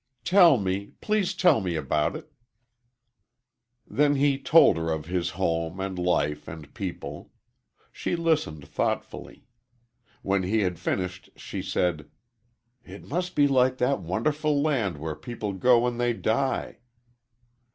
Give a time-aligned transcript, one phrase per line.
[0.23, 2.31] "Tell me please tell me about it."
[3.85, 7.31] Then he told her of his home and life and people.
[7.91, 9.45] She listened thoughtfully.
[10.23, 12.09] When he had finished she said,
[12.83, 16.79] "It must be like that wonderful land where people go when they die."